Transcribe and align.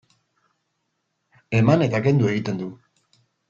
Eman 1.59 1.85
eta 1.89 2.03
kendu 2.09 2.33
egiten 2.33 2.61
du. 2.65 2.75